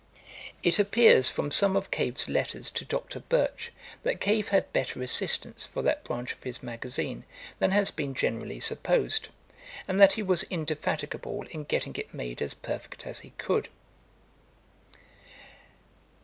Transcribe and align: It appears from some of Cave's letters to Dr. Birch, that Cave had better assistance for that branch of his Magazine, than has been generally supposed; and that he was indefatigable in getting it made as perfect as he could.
It 0.63 0.79
appears 0.79 1.29
from 1.29 1.51
some 1.51 1.75
of 1.75 1.91
Cave's 1.91 2.27
letters 2.27 2.71
to 2.71 2.85
Dr. 2.85 3.19
Birch, 3.19 3.71
that 4.01 4.19
Cave 4.19 4.47
had 4.47 4.73
better 4.73 4.99
assistance 5.03 5.67
for 5.67 5.83
that 5.83 6.03
branch 6.03 6.33
of 6.33 6.41
his 6.41 6.63
Magazine, 6.63 7.23
than 7.59 7.69
has 7.69 7.91
been 7.91 8.15
generally 8.15 8.59
supposed; 8.59 9.27
and 9.87 9.99
that 9.99 10.13
he 10.13 10.23
was 10.23 10.41
indefatigable 10.49 11.43
in 11.51 11.65
getting 11.65 11.95
it 11.97 12.15
made 12.15 12.41
as 12.41 12.55
perfect 12.55 13.05
as 13.05 13.19
he 13.19 13.29
could. 13.37 13.69